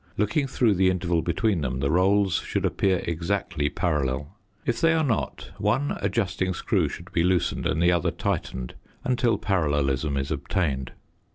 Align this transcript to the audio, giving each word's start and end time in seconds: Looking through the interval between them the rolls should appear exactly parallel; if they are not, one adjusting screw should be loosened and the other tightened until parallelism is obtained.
Looking 0.17 0.47
through 0.47 0.73
the 0.73 0.89
interval 0.89 1.21
between 1.21 1.61
them 1.61 1.79
the 1.79 1.91
rolls 1.91 2.37
should 2.43 2.65
appear 2.65 3.03
exactly 3.05 3.69
parallel; 3.69 4.35
if 4.65 4.81
they 4.81 4.93
are 4.95 5.03
not, 5.03 5.51
one 5.59 5.95
adjusting 6.01 6.55
screw 6.55 6.89
should 6.89 7.11
be 7.11 7.21
loosened 7.23 7.67
and 7.67 7.79
the 7.79 7.91
other 7.91 8.09
tightened 8.09 8.73
until 9.03 9.37
parallelism 9.37 10.17
is 10.17 10.31
obtained. 10.31 10.93